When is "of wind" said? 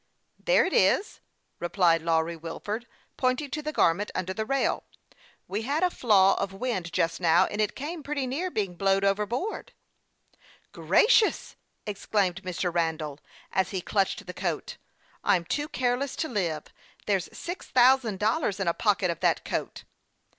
6.41-6.91